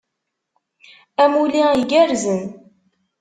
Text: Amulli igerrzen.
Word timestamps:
Amulli 1.23 1.61
igerrzen. 1.81 2.41